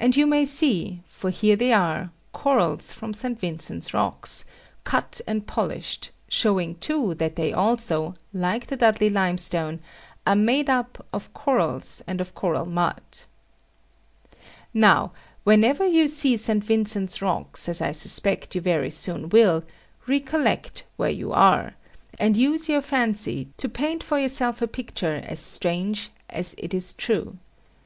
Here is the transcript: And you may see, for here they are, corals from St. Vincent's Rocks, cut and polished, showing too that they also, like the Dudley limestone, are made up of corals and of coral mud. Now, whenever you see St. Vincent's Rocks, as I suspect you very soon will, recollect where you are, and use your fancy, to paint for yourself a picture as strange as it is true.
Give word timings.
And 0.00 0.16
you 0.16 0.26
may 0.26 0.46
see, 0.46 1.02
for 1.06 1.28
here 1.28 1.54
they 1.54 1.70
are, 1.70 2.08
corals 2.32 2.94
from 2.94 3.12
St. 3.12 3.38
Vincent's 3.38 3.92
Rocks, 3.92 4.46
cut 4.84 5.20
and 5.26 5.46
polished, 5.46 6.12
showing 6.30 6.76
too 6.76 7.12
that 7.16 7.36
they 7.36 7.52
also, 7.52 8.14
like 8.32 8.68
the 8.68 8.76
Dudley 8.78 9.10
limestone, 9.10 9.80
are 10.26 10.34
made 10.34 10.70
up 10.70 11.06
of 11.12 11.34
corals 11.34 12.02
and 12.06 12.22
of 12.22 12.34
coral 12.34 12.64
mud. 12.64 13.02
Now, 14.72 15.12
whenever 15.42 15.86
you 15.86 16.08
see 16.08 16.38
St. 16.38 16.64
Vincent's 16.64 17.20
Rocks, 17.20 17.68
as 17.68 17.82
I 17.82 17.92
suspect 17.92 18.54
you 18.54 18.62
very 18.62 18.88
soon 18.90 19.28
will, 19.28 19.62
recollect 20.06 20.84
where 20.96 21.10
you 21.10 21.34
are, 21.34 21.74
and 22.18 22.38
use 22.38 22.70
your 22.70 22.80
fancy, 22.80 23.48
to 23.58 23.68
paint 23.68 24.02
for 24.02 24.18
yourself 24.18 24.62
a 24.62 24.66
picture 24.66 25.16
as 25.22 25.38
strange 25.40 26.08
as 26.30 26.54
it 26.56 26.72
is 26.72 26.94
true. 26.94 27.36